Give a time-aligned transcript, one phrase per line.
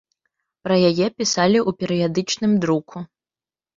[0.67, 2.97] Пра яе пісалі ў перыядычным друку.